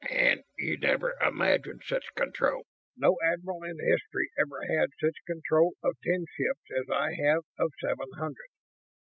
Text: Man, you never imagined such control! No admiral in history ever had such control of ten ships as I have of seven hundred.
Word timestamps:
Man, 0.09 0.41
you 0.57 0.79
never 0.79 1.11
imagined 1.21 1.83
such 1.85 2.15
control! 2.15 2.65
No 2.97 3.17
admiral 3.23 3.59
in 3.63 3.77
history 3.77 4.31
ever 4.35 4.63
had 4.67 4.89
such 4.99 5.17
control 5.27 5.73
of 5.83 5.95
ten 6.03 6.25
ships 6.39 6.63
as 6.75 6.89
I 6.89 7.13
have 7.23 7.43
of 7.59 7.69
seven 7.79 8.07
hundred. 8.17 8.49